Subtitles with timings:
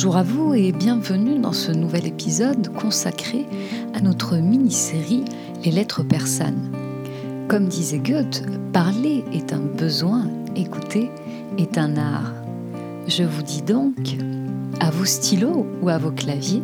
[0.00, 3.46] Bonjour à vous et bienvenue dans ce nouvel épisode consacré
[3.94, 5.24] à notre mini-série
[5.64, 6.70] Les lettres persanes.
[7.48, 11.10] Comme disait Goethe, parler est un besoin, écouter
[11.58, 12.32] est un art.
[13.08, 14.18] Je vous dis donc,
[14.78, 16.62] à vos stylos ou à vos claviers,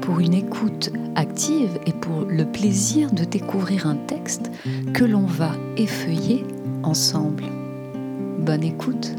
[0.00, 4.50] pour une écoute active et pour le plaisir de découvrir un texte
[4.92, 6.44] que l'on va effeuiller
[6.82, 7.44] ensemble.
[8.40, 9.14] Bonne écoute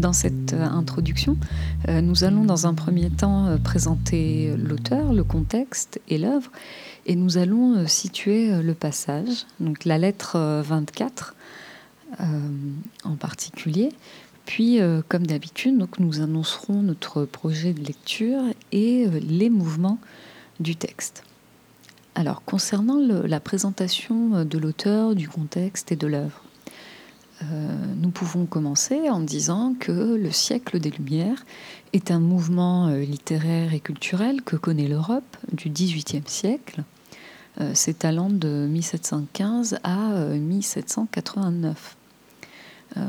[0.00, 1.36] Dans cette euh, introduction,
[1.88, 6.50] euh, nous allons dans un premier temps euh, présenter l'auteur, le contexte et l'œuvre,
[7.04, 11.34] et nous allons situer le passage, donc la lettre 24
[12.18, 13.90] en particulier.
[14.46, 19.98] Puis, comme d'habitude, nous annoncerons notre projet de lecture et les mouvements
[20.60, 21.24] du texte.
[22.14, 26.44] Alors, concernant la présentation de l'auteur, du contexte et de l'œuvre,
[27.42, 31.44] euh, nous pouvons commencer en disant que le siècle des Lumières
[31.94, 36.82] est un mouvement euh, littéraire et culturel que connaît l'Europe du XVIIIe siècle,
[37.60, 41.96] euh, s'étalant de 1715 à 1789.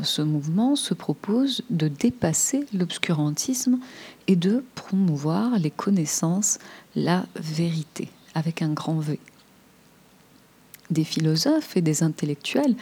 [0.03, 3.79] Ce mouvement se propose de dépasser l'obscurantisme
[4.27, 6.59] et de promouvoir les connaissances,
[6.95, 9.19] la vérité, avec un grand V.
[10.91, 12.75] Des philosophes et des intellectuels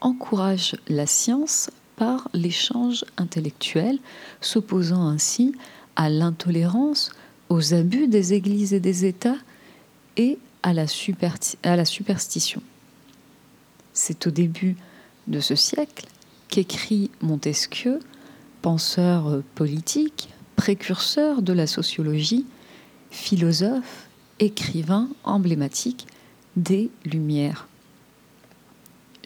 [0.00, 3.98] encourage la science par l'échange intellectuel,
[4.40, 5.54] s'opposant ainsi
[5.96, 7.10] à l'intolérance,
[7.48, 9.36] aux abus des églises et des États
[10.16, 12.62] et à la, superstition.
[13.92, 14.76] C'est au début
[15.26, 16.06] de ce siècle
[16.48, 17.98] qu'écrit Montesquieu,
[18.62, 22.46] penseur politique, précurseur de la sociologie,
[23.10, 26.06] philosophe, écrivain emblématique
[26.56, 27.69] des Lumières.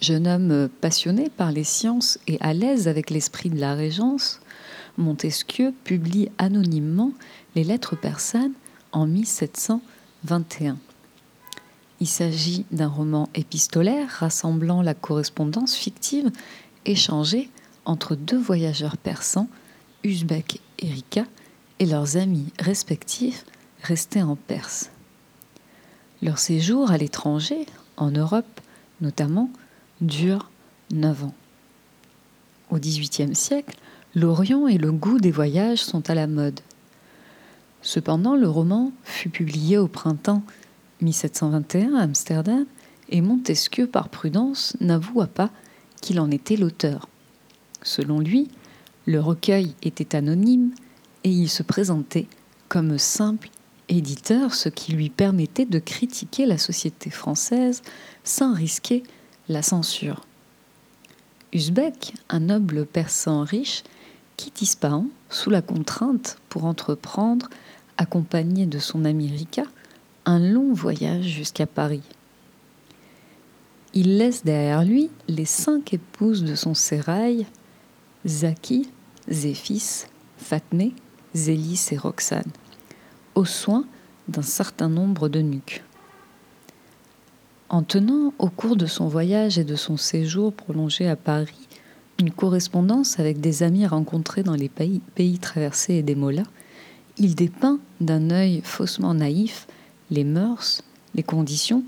[0.00, 4.40] Jeune homme passionné par les sciences et à l'aise avec l'esprit de la Régence,
[4.98, 7.12] Montesquieu publie anonymement
[7.54, 8.52] les lettres persanes
[8.92, 10.78] en 1721.
[12.00, 16.30] Il s'agit d'un roman épistolaire rassemblant la correspondance fictive
[16.84, 17.50] échangée
[17.84, 19.48] entre deux voyageurs persans,
[20.02, 21.24] Usbek et Rika,
[21.78, 23.44] et leurs amis respectifs
[23.82, 24.90] restés en Perse.
[26.22, 27.66] Leur séjour à l'étranger,
[27.96, 28.60] en Europe
[29.00, 29.50] notamment,
[30.00, 30.50] dure
[30.92, 31.34] neuf ans.
[32.70, 33.76] Au XVIIIe siècle,
[34.14, 36.60] l'Orient et le goût des voyages sont à la mode.
[37.82, 40.42] Cependant, le roman fut publié au printemps
[41.00, 42.64] 1721 à Amsterdam
[43.10, 45.50] et Montesquieu, par prudence, n'avoua pas
[46.00, 47.08] qu'il en était l'auteur.
[47.82, 48.48] Selon lui,
[49.06, 50.70] le recueil était anonyme
[51.24, 52.26] et il se présentait
[52.68, 53.50] comme simple
[53.88, 57.82] éditeur, ce qui lui permettait de critiquer la société française
[58.24, 59.02] sans risquer
[59.48, 60.26] la censure.
[61.52, 63.84] Usbek, un noble persan riche,
[64.36, 67.48] quitte Ispahan sous la contrainte pour entreprendre,
[67.96, 69.64] accompagné de son ami Rika,
[70.26, 72.02] un long voyage jusqu'à Paris.
[73.92, 77.46] Il laisse derrière lui les cinq épouses de son sérail,
[78.26, 78.88] Zaki,
[79.28, 80.06] Zéphis,
[80.38, 80.92] Fatmé,
[81.34, 82.50] Zélis et Roxane,
[83.36, 83.84] aux soins
[84.26, 85.84] d'un certain nombre de nuques.
[87.74, 91.66] En tenant, au cours de son voyage et de son séjour prolongé à Paris,
[92.20, 96.46] une correspondance avec des amis rencontrés dans les pays, traversés et des mollas,
[97.18, 99.66] il dépeint d'un œil faussement naïf
[100.12, 100.82] les mœurs,
[101.16, 101.82] les conditions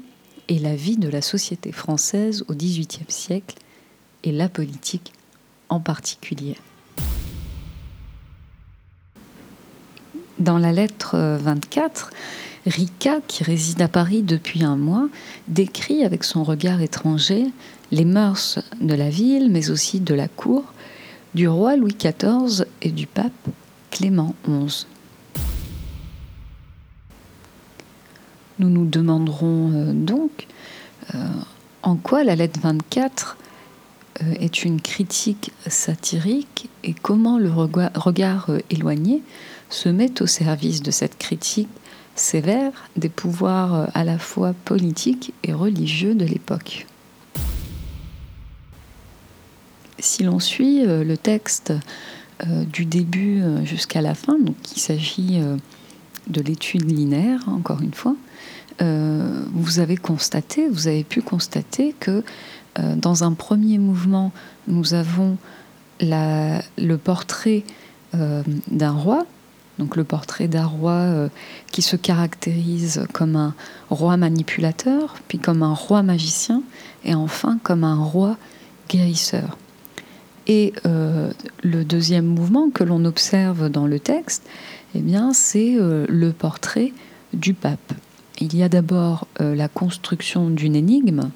[0.48, 3.54] et la vie de la société française au XVIIIe siècle
[4.24, 5.12] et la politique
[5.68, 6.56] en particulier.
[10.40, 12.10] Dans la lettre 24,
[12.66, 15.08] Rika, qui réside à Paris depuis un mois,
[15.46, 17.46] décrit avec son regard étranger
[17.92, 20.64] les mœurs de la ville, mais aussi de la cour,
[21.34, 23.32] du roi Louis XIV et du pape
[23.90, 24.86] Clément XI.
[28.58, 30.46] Nous nous demanderons euh, donc
[31.14, 31.18] euh,
[31.82, 33.36] en quoi la lettre 24
[34.22, 39.22] euh, est une critique satirique et comment le regard éloigné
[39.68, 41.68] se met au service de cette critique
[42.16, 46.86] sévère des pouvoirs euh, à la fois politiques et religieux de l'époque.
[49.98, 51.72] Si l'on suit euh, le texte
[52.46, 55.40] euh, du début jusqu'à la fin, donc il s'agit
[56.26, 58.16] de l'étude linéaire, encore une fois,
[58.78, 62.22] vous avez constaté, vous avez pu constater que
[62.78, 64.32] dans un premier mouvement,
[64.68, 65.38] nous avons
[66.00, 67.64] le portrait
[68.12, 69.24] d'un roi
[69.78, 71.28] Donc le portrait d'un roi
[71.70, 73.54] qui se caractérise comme un
[73.90, 76.62] roi manipulateur, puis comme un roi magicien,
[77.04, 78.38] et enfin comme un roi
[78.88, 79.58] guérisseur.
[80.46, 84.48] Et le deuxième mouvement que l'on observe dans le texte,
[84.94, 86.94] eh bien, c'est le portrait
[87.34, 87.92] du pape.
[88.38, 91.30] Il y a d'abord la construction d'une énigme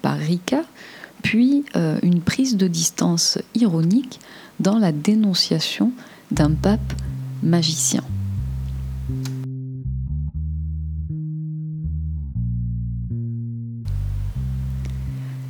[0.00, 0.62] par Rika,
[1.26, 4.20] puis euh, une prise de distance ironique
[4.60, 5.90] dans la dénonciation
[6.30, 6.92] d'un pape
[7.42, 8.02] magicien.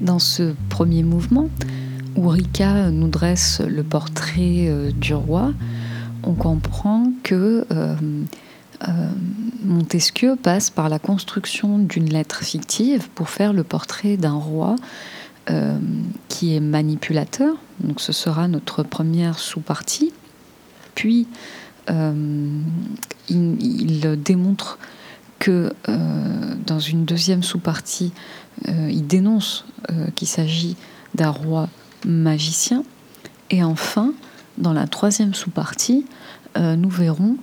[0.01, 1.49] Dans ce premier mouvement,
[2.17, 5.53] où Rika nous dresse le portrait euh, du roi,
[6.23, 7.95] on comprend que euh,
[9.65, 14.77] Montesquieu passe par la construction d'une lettre fictive pour faire le portrait d'un roi
[15.51, 15.79] euh,
[16.29, 20.13] qui est manipulateur, donc ce sera notre première sous-partie.
[20.95, 21.27] Puis,
[21.91, 22.61] euh,
[23.29, 24.79] il, démontre
[25.39, 28.13] que euh, dans une deuxième sous-partie,
[28.67, 29.67] il dénonce
[30.15, 30.77] qu'il s'agit
[31.15, 31.69] d'un roi
[32.07, 32.85] magicien.
[33.51, 34.15] Et enfin,
[34.57, 36.07] dans la troisième sous-partie,
[36.57, 37.37] nous verrons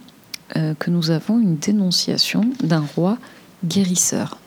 [0.55, 3.19] que nous avons une dénonciation d'un roi
[3.63, 4.39] guérisseur.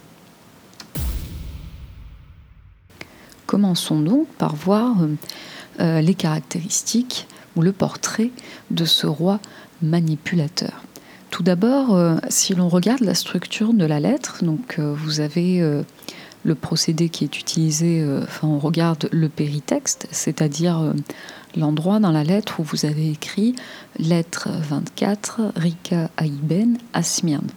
[3.46, 5.14] Commençons donc par voir euh,
[5.80, 8.30] euh, les caractéristiques ou le portrait
[8.70, 9.40] de ce roi
[9.86, 10.82] manipulateur.
[11.30, 15.62] Tout d'abord, euh, si l'on regarde la structure de la lettre, donc vous avez
[16.44, 20.94] le procédé qui est utilisé, enfin on regarde le péritexte, c'est-à-dire
[21.56, 23.54] l'endroit dans la lettre où vous avez écrit
[23.98, 27.48] lettre 24, Rika Aïben à Smyrne.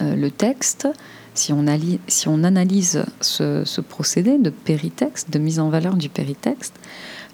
[0.00, 0.88] le texte
[1.38, 6.74] si on, analyse ce, procédé de péritexte, de mise en valeur du péritexte,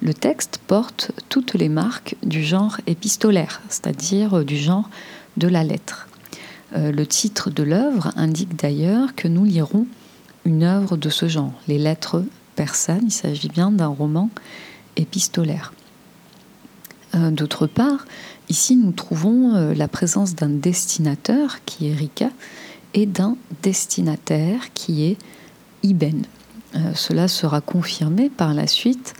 [0.03, 4.89] le texte porte toutes les marques du genre épistolaire, c'est-à-dire du genre
[5.37, 6.09] de la lettre.
[6.77, 9.87] Euh, le titre de l'œuvre indique d'ailleurs que nous lirons
[10.45, 12.23] une œuvre de ce genre, les lettres
[12.57, 14.31] persanes, il s'agit bien d'un roman
[14.97, 15.73] épistolaire.
[17.15, 18.07] Euh, d'autre part,
[18.49, 22.31] ici nous trouvons euh, la présence d'un destinateur qui est Rika,
[22.95, 25.19] et d'un destinataire qui est
[25.83, 26.25] Iben.
[26.77, 29.15] Euh, cela sera confirmé par la suite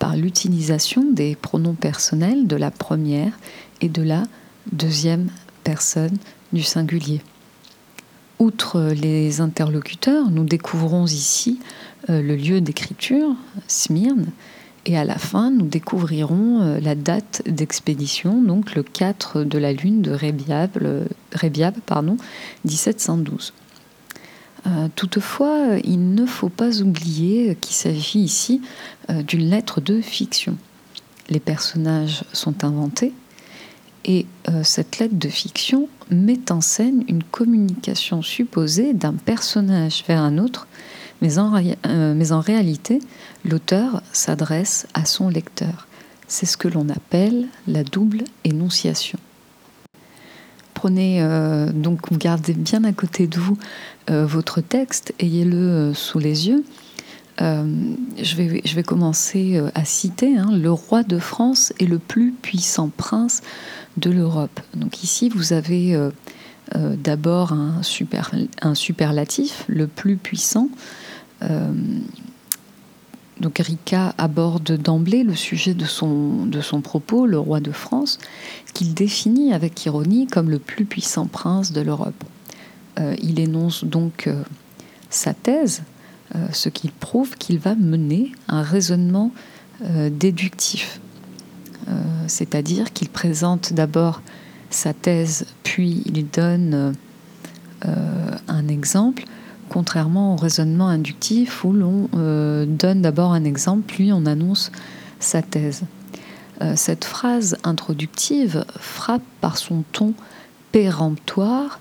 [0.00, 3.38] par l'utilisation des pronoms personnels de la première
[3.80, 4.24] et de la
[4.72, 5.30] deuxième
[5.62, 6.16] personne
[6.52, 7.20] du singulier.
[8.40, 11.60] Outre les interlocuteurs, nous découvrons ici
[12.08, 13.36] euh, le lieu d'écriture,
[13.68, 14.32] Smyrne,
[14.86, 19.74] et à la fin, nous découvrirons euh, la date d'expédition, donc le 4 de la
[19.74, 22.16] lune de Rébiab, pardon,
[22.64, 23.52] 1712.
[24.66, 28.60] Euh, toutefois, il ne faut pas oublier qu'il s'agit ici
[29.08, 30.56] euh, d'une lettre de fiction.
[31.28, 33.12] Les personnages sont inventés
[34.04, 34.26] et
[34.64, 40.66] cette lettre de fiction met en scène une communication supposée d'un personnage vers un autre
[41.22, 43.00] euh, mais en, réalité,
[43.44, 45.86] l'auteur s'adresse à son lecteur.
[46.28, 49.18] C'est ce que l'on appelle la double énonciation.
[50.80, 53.58] Prenez euh, donc, gardez bien à côté de vous
[54.08, 56.64] euh, votre texte, ayez-le sous les yeux.
[57.38, 62.32] je, vais, je, vais, commencer à citer hein, Le roi de France est le plus
[62.32, 63.42] puissant prince
[63.98, 64.58] de l'Europe.
[64.74, 65.98] Donc ici, vous avez
[66.74, 68.30] d'abord un, super,
[68.62, 70.70] un superlatif, le plus puissant.
[73.40, 78.18] Euh, donc Rika aborde d'emblée le sujet de son, propos, le roi de France,
[78.74, 82.24] qu'il définit avec ironie comme le plus puissant prince de l'Europe.
[82.98, 84.42] Euh, il énonce donc euh,
[85.08, 85.82] sa thèse,
[86.52, 89.32] ce qui prouve qu'il va mener un raisonnement
[90.12, 91.00] déductif.
[92.28, 94.22] C'est-à-dire qu'il présente d'abord
[94.70, 96.94] sa thèse, puis il donne
[97.82, 99.24] un exemple
[99.70, 104.70] contrairement au raisonnement inductif où l'on euh, donne d'abord un exemple, puis on annonce
[105.20, 105.84] sa thèse.
[106.60, 110.12] Euh, cette phrase introductive frappe par son ton
[110.72, 111.80] péremptoire.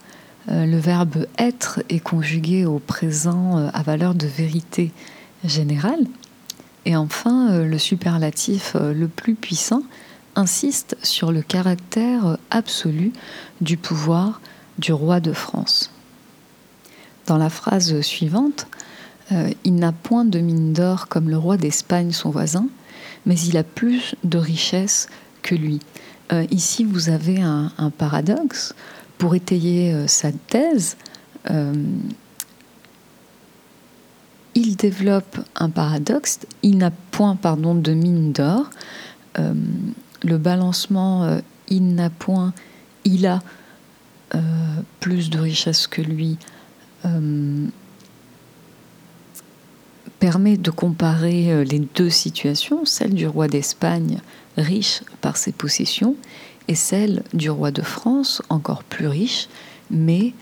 [0.49, 4.93] Euh, le verbe être est conjugué au présent à valeur de vérité
[5.43, 6.05] générale.
[6.85, 9.83] Et enfin, le superlatif le plus puissant
[10.35, 13.11] insiste sur le caractère absolu
[13.59, 14.39] du pouvoir
[14.77, 15.91] du roi de France.
[17.29, 18.65] Dans la phrase suivante,
[19.31, 22.67] euh, il n'a point de mine d'or comme le roi d'Espagne, son voisin,
[23.27, 25.09] mais il a plus de richesse
[25.43, 25.79] que lui.
[26.33, 28.73] Euh, ici, vous avez un, paradoxe.
[29.19, 30.97] Pour étayer euh, sa thèse,
[34.55, 36.39] il développe un paradoxe.
[36.63, 38.71] Il n'a point pardon, de mine d'or.
[39.37, 42.53] le balancement il n'a point,
[43.05, 43.41] il a
[44.99, 46.37] plus de richesse que lui,
[50.19, 54.19] permet de comparer les deux situations, celle du roi d'Espagne,
[54.57, 56.15] riche par ses possessions,
[56.67, 59.47] et celle du roi de France, encore plus riche,
[59.89, 60.33] mais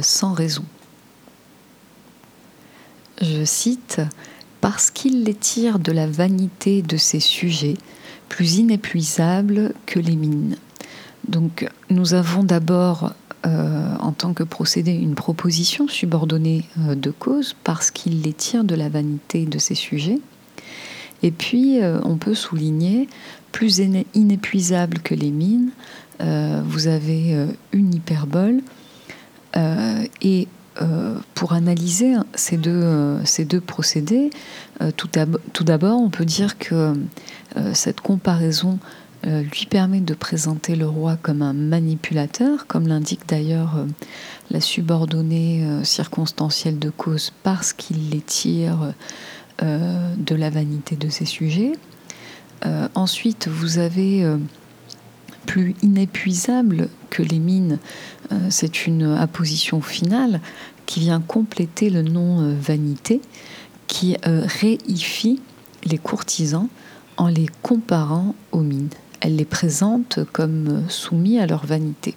[0.00, 0.64] sans raison.
[3.20, 4.00] Je cite
[4.60, 7.76] Parce qu'il les tire de la vanité de ses sujets,
[8.28, 10.56] plus inépuisables que les mines.
[11.28, 13.12] Donc nous avons d'abord
[13.46, 18.64] euh, en tant que procédé une proposition subordonnée euh, de cause parce qu'il les tire
[18.64, 20.18] de la vanité de ses sujets.
[21.22, 23.08] Et puis euh, on peut souligner
[23.50, 23.80] plus
[24.12, 25.70] inépuisable que les mines,
[26.20, 28.60] vous avez une hyperbole
[30.20, 30.48] et
[31.34, 34.30] pour analyser ces deux, ces deux procédés,
[34.96, 36.92] tout d'abord, on peut dire que
[37.72, 38.78] cette comparaison
[39.24, 43.84] lui permet de présenter le roi comme un manipulateur, comme l'indique d'ailleurs
[44.50, 48.94] la subordonnée circonstancielle de cause, parce qu'il les tire
[49.60, 51.72] de la vanité de ses sujets.
[52.94, 54.26] ensuite, vous avez
[55.46, 57.78] plus inépuisable que les mines,
[58.32, 60.40] euh, c'est une apposition finale
[60.86, 63.20] qui vient compléter le nom euh, vanité,
[63.86, 65.40] qui euh, réifie
[65.84, 66.68] les courtisans
[67.16, 68.90] en les comparant aux mines.
[69.20, 72.14] Elle les présente comme soumis à leur vanité.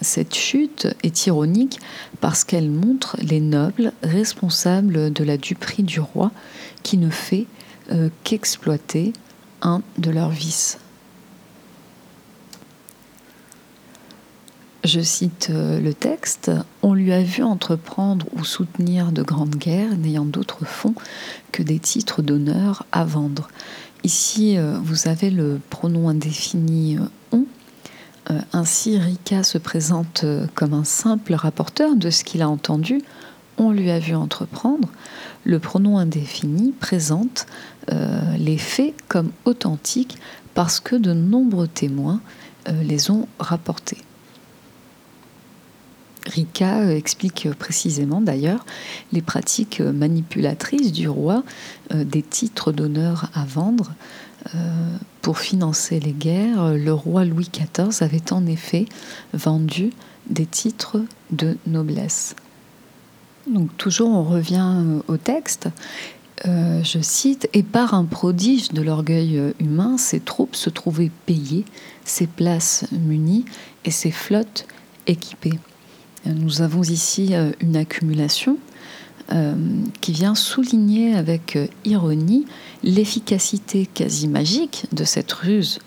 [0.00, 1.78] cette chute est ironique
[2.20, 6.30] parce qu'elle montre les nobles responsables de la duperie du roi
[6.82, 7.46] qui ne fait
[8.24, 9.12] qu'exploiter
[9.62, 10.78] un de leurs vices.
[14.82, 16.50] Je cite euh, le texte,
[16.82, 20.94] On lui a vu entreprendre ou soutenir de grandes guerres n'ayant d'autre fond
[21.52, 23.48] que des titres d'honneur à vendre.
[24.02, 27.00] Ici, euh, vous avez le pronom indéfini euh,
[27.32, 27.44] on.
[28.52, 33.02] Ainsi, Rika se présente comme un simple rapporteur de ce qu'il a entendu.
[33.58, 34.88] On lui a vu entreprendre.
[35.42, 37.46] Le pronom indéfini présente
[38.38, 40.16] les faits comme authentiques
[40.54, 42.20] parce que de nombreux témoins
[42.68, 43.98] les ont rapportés.
[46.26, 48.64] Rika euh, explique précisément d'ailleurs
[49.12, 51.42] les pratiques manipulatrices du roi
[51.92, 53.92] euh, des titres d'honneur à vendre.
[54.54, 54.58] Euh,
[55.20, 58.86] pour financer les guerres, le roi Louis XIV avait en effet
[59.34, 59.90] vendu
[60.30, 60.98] des titres
[61.30, 62.34] de noblesse.
[63.46, 65.68] Donc toujours on revient au texte.
[66.46, 71.66] je cite, Et par un prodige de l'orgueil humain, ses troupes se trouvaient payées,
[72.06, 73.44] ses places munies
[73.84, 74.66] et ses flottes
[75.06, 75.58] équipées.
[76.26, 78.58] Nous avons ici euh, une accumulation
[79.32, 79.54] euh,
[80.00, 82.46] qui vient souligner avec euh, ironie
[82.82, 85.78] l'efficacité quasi magique de cette ruse.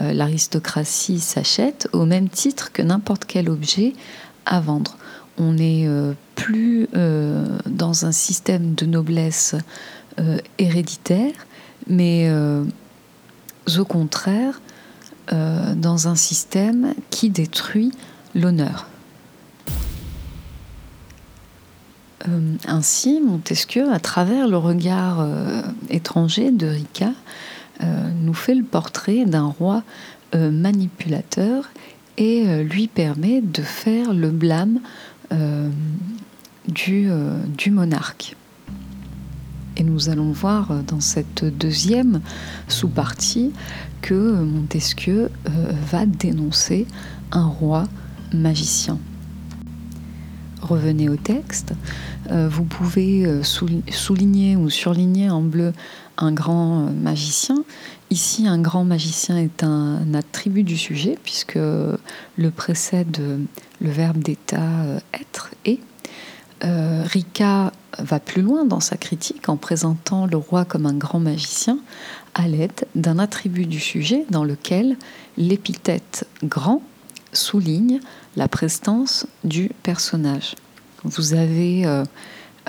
[0.00, 3.94] L'aristocratie s'achète au même titre que n'importe quel objet
[4.46, 4.96] à vendre.
[5.38, 5.88] On n'est
[6.36, 6.86] plus
[7.66, 9.56] dans un système de noblesse
[10.58, 11.32] héréditaire,
[11.88, 12.30] mais
[13.76, 14.60] au contraire
[15.32, 17.90] dans un système qui détruit
[18.36, 18.86] l'honneur.
[22.26, 27.12] Euh, ainsi, Montesquieu, à travers le regard euh, étranger de Rica,
[27.82, 29.82] euh, nous fait le portrait d'un roi
[30.34, 31.70] manipulateur
[32.18, 34.80] et lui permet de faire le blâme
[36.66, 37.08] du,
[37.56, 38.36] du, monarque.
[39.78, 42.20] Et nous allons voir dans cette deuxième
[42.66, 43.52] sous-partie
[44.02, 45.30] que Montesquieu
[45.90, 46.86] va dénoncer
[47.32, 47.84] un roi
[48.34, 48.98] magicien.
[50.60, 51.72] Revenez au texte.
[52.30, 55.72] Euh, vous pouvez euh, souligner ou surligner en bleu
[56.16, 57.64] un grand euh, magicien.
[58.10, 63.18] Ici, un grand magicien est un attribut du sujet puisque le précède
[63.80, 65.80] le verbe d'état être et.
[66.62, 71.78] Rika va plus loin dans sa critique en présentant le roi comme un grand magicien
[72.34, 74.96] à l'aide d'un attribut du sujet dans lequel
[75.36, 76.82] l'épithète grand
[77.32, 78.00] souligne
[78.38, 80.54] la prestance du personnage.
[81.02, 82.04] Vous avez euh,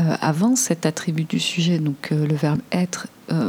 [0.02, 3.08] euh, avant cet attribut du sujet, donc euh, le verbe être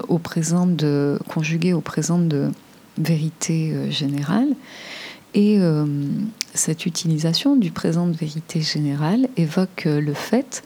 [0.09, 2.51] au présent de conjugué au présent de
[2.99, 4.49] vérité générale.
[5.33, 5.59] Et
[6.53, 10.63] cette utilisation du présent de vérité générale évoque le fait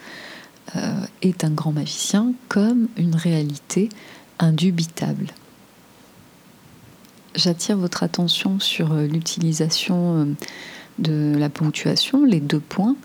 [1.23, 3.89] est un grand magicien comme une réalité
[4.41, 5.29] indubitable.
[7.37, 10.35] J'attire votre attention sur l'utilisation
[10.99, 12.97] de la ponctuation, les deux points.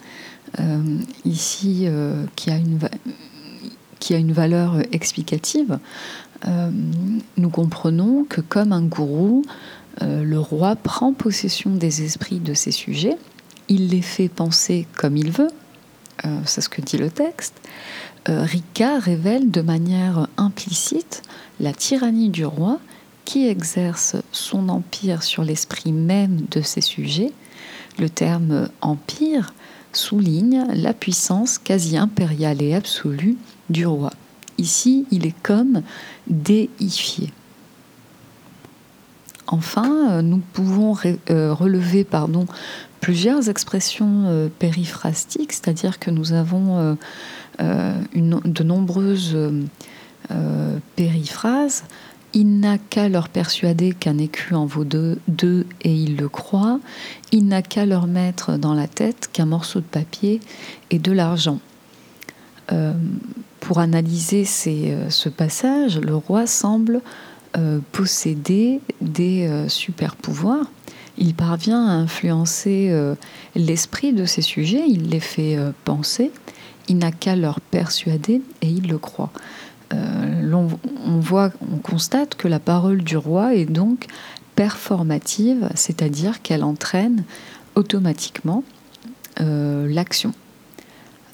[0.59, 2.57] Euh, ici euh, qui, a
[4.17, 5.77] une valeur explicative,
[6.47, 6.71] euh,
[7.37, 9.43] nous comprenons que comme un gourou,
[10.01, 13.17] le roi prend possession des esprits de ses sujets,
[13.67, 15.49] il les fait penser comme il veut,
[16.45, 17.55] c'est ce que dit le texte.
[18.25, 21.21] Rika révèle de manière implicite
[21.59, 22.79] la tyrannie du roi
[23.25, 27.33] qui exerce son empire sur l'esprit même de ses sujets.
[27.99, 29.53] Le terme empire
[29.91, 33.37] souligne la puissance quasi impériale et absolue
[33.69, 34.11] du roi.
[34.57, 35.81] Ici, il est comme
[36.27, 37.31] déifié.
[39.47, 40.95] Enfin, nous pouvons
[41.29, 42.45] euh, relever pardon,
[43.01, 46.95] plusieurs expressions euh, périphrastiques, c'est-à-dire que nous avons
[47.59, 49.37] euh, de nombreuses
[50.95, 51.83] périphrases
[52.33, 55.17] il n'a qu'à leur persuader qu'un écu en vaut deux,
[55.81, 56.79] et ils le croient.
[57.31, 60.39] Il n'a qu'à leur mettre dans la tête qu'un morceau de papier
[60.91, 61.59] et de l'argent.
[62.71, 62.93] Euh,
[63.59, 67.01] pour analyser euh, ce passage, le roi semble
[67.57, 70.71] euh, posséder des super pouvoirs.
[71.17, 72.95] Il parvient à influencer
[73.53, 76.31] l'esprit de ses sujets, il les fait penser,
[76.87, 79.31] il n'a qu'à leur persuader et il le croit.
[79.93, 84.05] Euh, on, constate que la parole du roi est donc
[84.55, 87.23] performative, c'est-à-dire qu'elle entraîne
[87.75, 88.63] automatiquement
[89.39, 90.33] euh, l'action.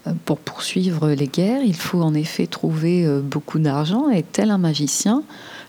[0.07, 4.57] Euh, pour poursuivre les guerres, il faut en effet trouver beaucoup d'argent et tel un
[4.57, 5.23] magicien,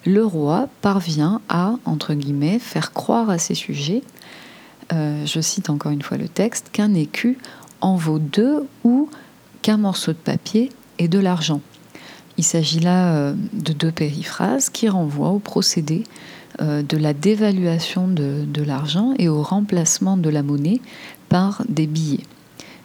[0.05, 1.75] le roi parvient à,
[2.61, 4.03] faire croire à ses sujets,
[4.93, 7.39] je cite encore une fois le texte, qu'un écu
[7.81, 9.09] en vaut deux ou
[9.63, 11.61] qu'un morceau de papier et de l'argent.
[12.39, 16.05] Il s'agit là euh, de deux périphrases qui renvoient au procédé
[16.61, 20.81] euh, de la dévaluation de, l'argent et au remplacement de la monnaie
[21.29, 22.25] par des billets.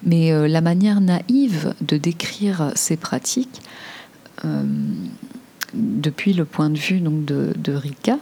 [0.03, 3.61] Mais euh, la manière naïve de décrire ces pratiques,
[5.75, 8.17] depuis le point de vue donc, de, Rika,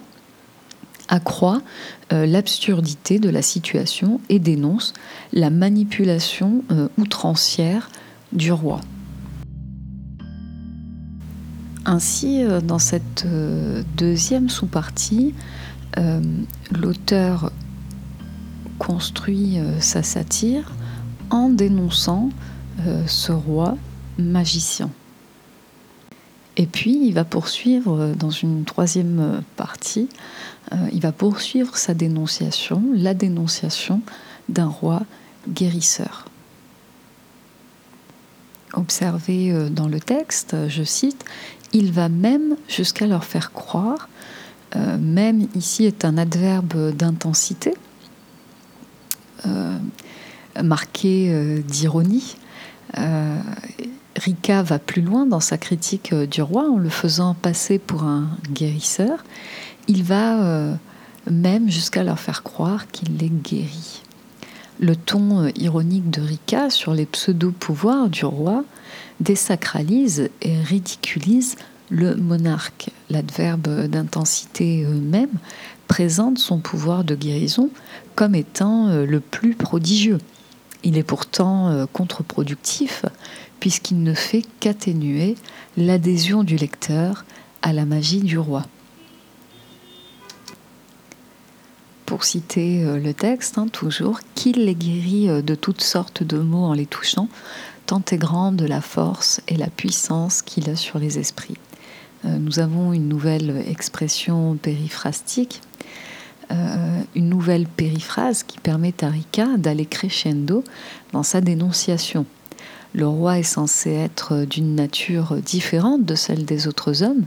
[1.08, 1.62] accroît
[2.10, 4.92] l'absurdité de la situation et dénonce
[5.32, 6.62] la manipulation
[6.98, 7.88] outrancière
[8.32, 8.82] du roi.
[11.90, 15.34] Ainsi, euh, dans cette euh, deuxième sous-partie,
[15.98, 16.20] euh,
[16.70, 17.50] l'auteur
[18.78, 20.72] construit sa satire
[21.28, 22.30] en dénonçant
[23.06, 23.76] ce roi
[24.16, 24.88] magicien.
[26.56, 30.08] Et puis, il va poursuivre dans une troisième partie,
[30.92, 34.00] il va poursuivre sa dénonciation, la dénonciation
[34.48, 35.02] d'un roi
[35.46, 36.24] guérisseur.
[38.72, 41.26] Observez dans le texte, je cite,
[41.72, 44.08] il va même jusqu'à leur faire croire,
[44.76, 47.74] euh, même ici est un adverbe d'intensité,
[49.46, 49.78] euh,
[50.62, 52.36] marqué euh, d'ironie.
[54.16, 58.28] Rika va plus loin dans sa critique du roi en le faisant passer pour un
[58.50, 59.24] guérisseur.
[59.86, 60.76] Il va
[61.30, 64.02] même jusqu'à leur faire croire qu'il les guérit.
[64.80, 68.64] Le ton ironique de Rika sur les pseudo-pouvoirs du roi
[69.20, 71.56] désacralise et ridiculise
[71.90, 72.90] le monarque.
[73.10, 75.38] L'adverbe d'intensité même
[75.90, 77.68] présente son pouvoir de guérison
[78.14, 80.18] comme étant euh, le plus prodigieux.
[80.84, 83.04] Il est pourtant euh, contre-productif
[83.58, 85.34] puisqu'il ne fait qu'atténuer
[85.76, 87.24] l'adhésion du lecteur
[87.62, 88.66] à la magie du roi.
[92.06, 96.66] Pour citer euh, le texte, hein, toujours, qu'il les guérit de toutes sortes de mots
[96.66, 97.28] en les touchant,
[97.90, 101.56] tant est la force et la puissance qu'il a sur les esprits.
[102.24, 105.60] Euh, nous avons une nouvelle expression périphrastique,
[106.52, 110.62] euh, une nouvelle périphrase qui permet à Rika d'aller crescendo
[111.12, 112.26] dans sa dénonciation.
[112.94, 117.24] Le roi est censé être d'une nature différente de celle des autres hommes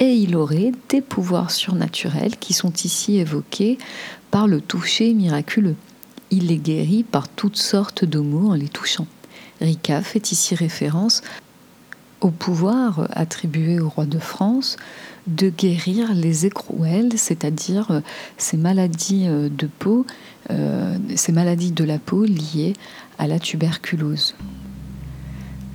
[0.00, 3.78] et il aurait des pouvoirs surnaturels qui sont ici évoqués
[4.32, 5.76] par le toucher miraculeux.
[6.32, 9.06] Il les guérit par toutes sortes de mots en les touchant.
[9.60, 11.22] Rika fait ici référence
[12.20, 14.76] au pouvoir attribué au roi de France
[15.26, 18.00] de guérir les écrouelles, c'est-à-dire euh,
[18.36, 20.06] ces maladies euh, de peau,
[20.50, 22.74] euh, ces maladies de la peau liées
[23.18, 24.34] à la tuberculose.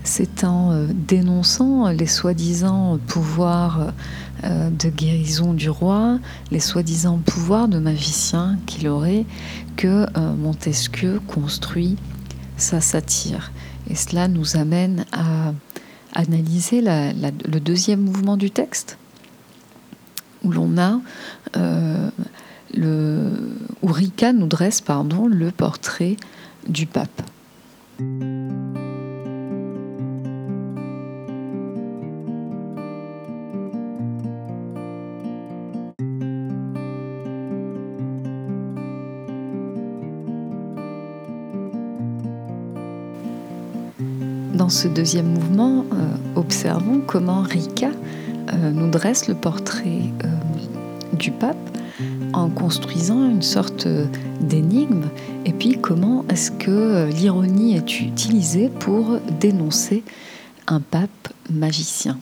[0.03, 3.91] C'est en dénonçant les soi-disant pouvoirs
[4.43, 6.19] de guérison du roi,
[6.51, 9.25] les soi-disant pouvoirs de magicien qu'il aurait,
[9.77, 11.95] que Montesquieu construit
[12.57, 13.51] sa satire.
[13.89, 15.53] Et cela nous amène à
[16.13, 18.97] analyser le deuxième mouvement du texte,
[20.43, 20.99] où l'on a
[21.57, 22.09] euh,
[22.73, 23.31] le,
[23.81, 26.17] où Rika nous dresse pardon, le portrait
[26.67, 27.21] du pape.
[44.65, 45.85] Dans ce deuxième mouvement,
[46.35, 47.91] observons comment Rika
[48.73, 50.01] nous dresse le portrait
[51.13, 51.77] du pape
[52.33, 53.87] en construisant une sorte
[54.41, 55.03] d'énigme
[55.45, 60.03] et puis comment est-ce que l'ironie est utilisée pour dénoncer
[60.65, 62.17] un pape magicien?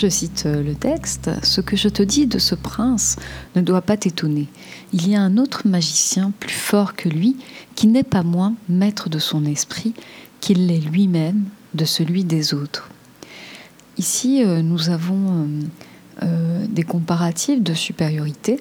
[0.00, 3.16] Je cite le texte, Ce que je te dis de ce prince
[3.54, 4.48] ne doit pas t'étonner.
[4.94, 7.36] Il y a un autre magicien plus fort que lui,
[7.74, 9.92] qui n'est pas moins maître de son esprit
[10.40, 12.88] qu'il l'est lui-même de celui des autres.
[13.98, 15.46] Ici, euh, nous avons euh,
[16.22, 18.58] euh, des comparatifs de supériorité.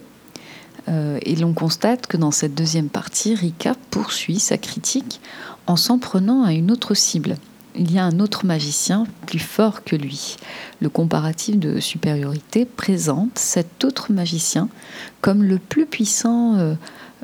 [0.90, 5.22] et l'on constate que dans cette deuxième partie, Rika poursuit sa critique
[5.68, 7.38] en s'en prenant à une autre cible.
[7.76, 10.38] Il y a un autre magicien plus fort que lui.
[10.82, 14.70] Le comparatif de supériorité présente cet autre magicien
[15.22, 16.76] comme le plus puissant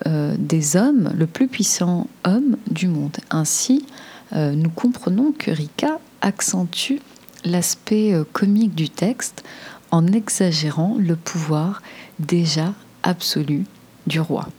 [0.05, 3.17] des hommes, le plus puissant homme du monde.
[3.31, 3.85] Ainsi,
[4.33, 6.99] nous comprenons que Rika accentue
[7.45, 9.43] l'aspect euh, comique du texte
[9.91, 11.81] en exagérant le pouvoir
[12.19, 13.65] déjà absolu
[14.07, 14.49] du roi.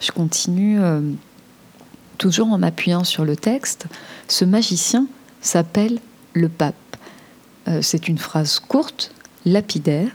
[0.00, 1.00] Je continue euh,
[2.18, 3.86] toujours en m'appuyant sur le texte.
[4.28, 5.06] Ce magicien
[5.40, 5.98] s'appelle
[6.32, 6.74] le pape.
[7.68, 9.12] Euh, c'est une phrase courte,
[9.44, 10.08] lapidaire.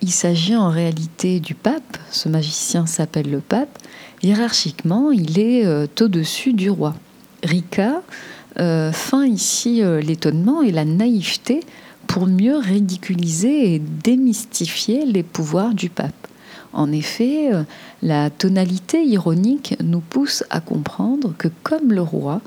[0.00, 1.98] Il s'agit en réalité du pape.
[2.10, 3.78] Ce magicien s'appelle le pape.
[4.22, 5.66] Hiérarchiquement, il est
[6.00, 6.94] au-dessus du roi.
[7.42, 8.02] Rika
[8.58, 11.60] euh, fin ici euh, l'étonnement et la naïveté
[12.06, 16.19] pour mieux ridiculiser et démystifier les pouvoirs du pape.
[16.72, 17.64] En effet, euh,
[18.02, 22.40] la tonalité ironique nous pousse à comprendre que comme le roi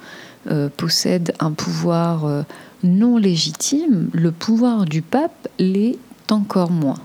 [0.75, 2.43] possède un pouvoir
[2.83, 5.97] non légitime, le pouvoir du pape l'est
[6.29, 6.99] encore moins.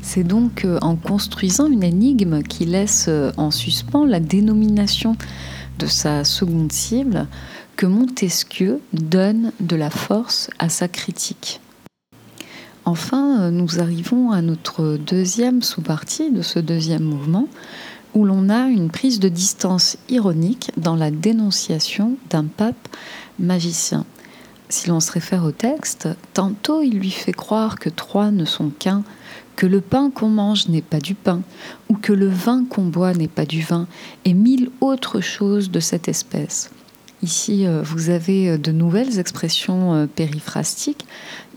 [0.00, 5.16] C'est donc en construisant une énigme qui laisse en suspens la dénomination
[5.78, 7.26] de sa seconde cible
[7.76, 11.60] que Montesquieu donne de la force à sa critique.
[12.90, 17.46] Enfin, nous arrivons à notre deuxième sous-partie de ce deuxième mouvement,
[18.14, 22.88] où l'on a une prise de distance ironique dans la dénonciation d'un pape
[23.38, 24.06] magicien.
[24.70, 28.70] Si l'on se réfère au texte, tantôt il lui fait croire que trois ne sont
[28.70, 29.02] qu'un,
[29.54, 31.42] que le pain qu'on mange n'est pas du pain,
[31.90, 33.86] ou que le vin qu'on boit n'est pas du vin,
[34.24, 36.70] et mille autres choses de cette espèce.
[37.22, 41.06] Ici, euh, vous avez euh, de nouvelles expressions euh, périphrastiques.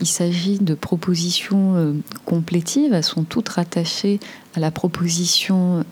[0.00, 1.94] Il s'agit de propositions
[2.24, 2.92] complétives.
[2.92, 4.18] Elles sont toutes rattachées
[4.54, 5.84] à la proposition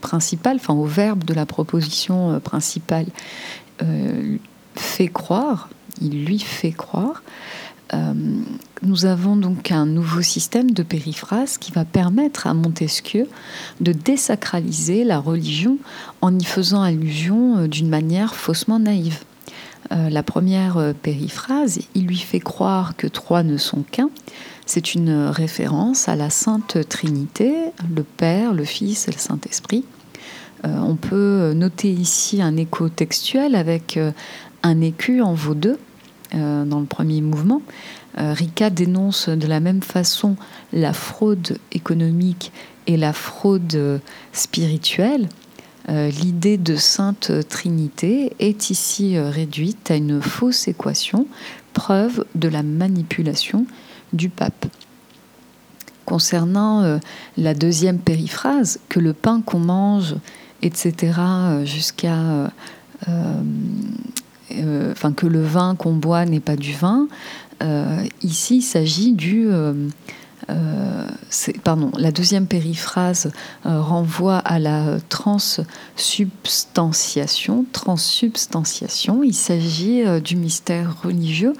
[0.00, 3.06] principale, enfin au verbe de la proposition principale.
[4.74, 5.68] fait croire,
[6.00, 7.22] il lui fait croire.
[7.92, 8.12] Euh,
[8.82, 13.28] nous avons donc un nouveau système de périphrase qui va permettre à Montesquieu
[13.80, 15.78] de désacraliser la religion
[16.20, 19.18] en y faisant allusion euh, d'une manière faussement naïve.
[19.92, 24.10] Euh, la première périphrase, il lui fait croire que trois ne sont qu'un.
[24.66, 27.54] C'est une référence à la Sainte Trinité,
[27.94, 29.84] le Père, le Fils et le Saint-Esprit.
[30.62, 33.98] on peut noter ici un écho textuel avec
[34.62, 35.78] un écu en vaut deux
[36.34, 37.62] euh, dans le premier mouvement.
[38.18, 40.36] Euh, Rika dénonce de la même façon
[40.72, 42.52] la fraude économique
[42.86, 44.00] et la fraude
[44.32, 45.28] spirituelle.
[45.88, 51.26] Euh, l'idée de Sainte Trinité est ici réduite à une fausse équation,
[51.72, 53.66] preuve de la manipulation
[54.12, 54.66] du pape.
[56.04, 56.98] Concernant
[57.36, 60.16] la deuxième périphrase, que le pain qu'on mange,
[60.62, 61.12] etc.,
[61.64, 62.50] jusqu'à
[63.08, 63.42] euh,
[64.90, 67.06] enfin que le vin qu'on boit n'est pas du vin.
[67.62, 69.74] Euh, ici, il s'agit du euh,
[71.62, 73.30] pardon, la deuxième périphrase
[73.64, 77.66] renvoie à la transsubstantiation.
[77.72, 81.52] Transsubstantiation, il s'agit du mystère religieux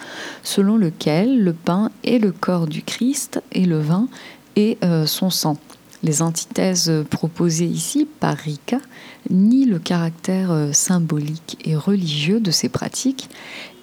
[0.42, 4.08] selon lequel le pain est le corps du Christ et le vin
[4.56, 4.76] est
[5.06, 5.56] son sang.
[6.02, 8.78] Les antithèses proposées ici par Rika
[9.28, 13.28] nient le caractère euh, symbolique et religieux de ces pratiques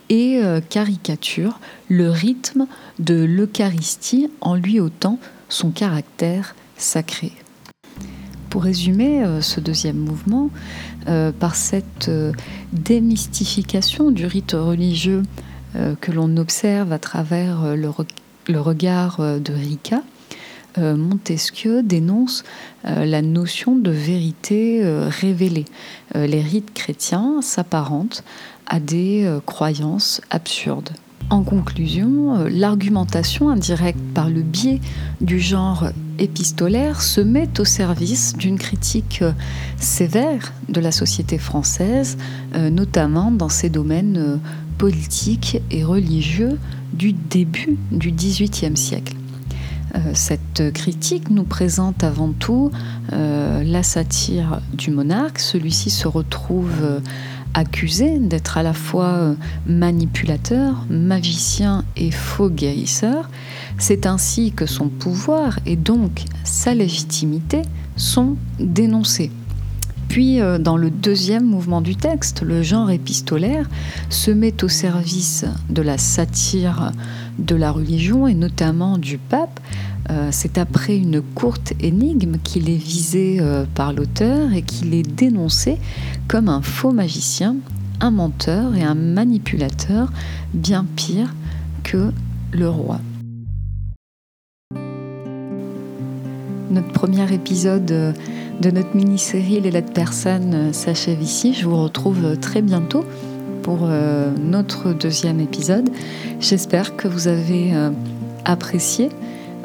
[0.09, 2.65] et euh, caricaturent le rythme
[2.97, 7.31] de l'Eucharistie en lui ôtant son caractère sacré.
[8.49, 10.49] Pour résumer euh, ce deuxième mouvement,
[11.39, 12.11] par cette
[12.73, 15.23] démystification du rite religieux
[16.01, 20.03] que l'on observe à travers le regard de Rika,
[20.77, 22.43] euh, Montesquieu dénonce
[22.85, 25.65] euh, la notion de vérité euh, révélée.
[26.15, 28.23] les rites chrétiens s'apparentent
[28.65, 30.89] à des croyances absurdes.
[31.29, 34.79] En conclusion, l'argumentation indirecte par le biais
[35.21, 39.23] du genre épistolaire se met au service d'une critique
[39.77, 42.17] sévère de la société française,
[42.55, 44.39] notamment dans ses domaines
[44.77, 46.57] politiques et religieux
[46.93, 49.16] du début du XVIIIe siècle.
[50.13, 52.71] Cette critique nous présente avant tout
[53.11, 55.39] la satire du monarque.
[55.39, 57.01] Celui-ci se retrouve
[57.57, 63.29] accusé d'être à la fois euh, manipulateur, magicien et faux guérisseur.
[63.79, 67.63] C'est ainsi que son pouvoir et donc sa légitimité
[67.95, 69.31] sont dénoncés.
[70.07, 73.67] Puis, euh, dans le deuxième mouvement du texte, le genre épistolaire
[74.09, 76.91] se met au service de la satire
[77.37, 79.59] de la religion et notamment du pape.
[80.09, 85.03] Euh, c'est après une courte énigme qu'il est visé euh, par l'auteur et qu'il est
[85.03, 85.77] dénoncé
[86.27, 87.57] comme un faux magicien,
[87.99, 90.11] un menteur et un manipulateur
[90.53, 91.33] bien pire
[91.83, 92.11] que
[92.51, 92.99] le roi.
[96.71, 101.53] Notre premier épisode de notre mini-série Les lettres persanes s'achève ici.
[101.53, 103.05] Je vous retrouve très bientôt
[103.67, 105.89] pour euh, notre deuxième épisode.
[106.39, 107.89] J'espère que vous avez euh,
[108.45, 109.09] apprécié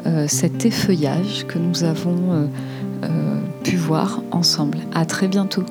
[0.05, 2.49] euh, cet effeuillage que nous avons
[3.63, 4.79] pu voir ensemble.
[4.93, 5.63] À très bientôt.